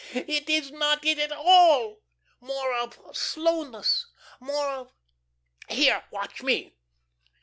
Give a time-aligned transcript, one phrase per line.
[0.15, 0.25] No, no.
[0.33, 2.01] It is not it at all.
[2.39, 4.07] More of slowness,
[4.39, 4.91] more of
[5.69, 6.75] Here, watch me."